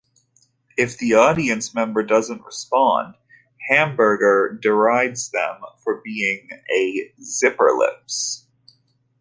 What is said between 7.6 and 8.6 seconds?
lips".